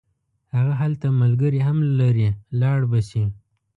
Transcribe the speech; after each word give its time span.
هغه 0.55 0.73
هلته 0.81 1.07
ملګري 1.21 1.59
هم 1.67 1.77
لري 1.99 2.27
لاړ 2.61 2.79
به 2.91 2.99
شي. 3.09 3.23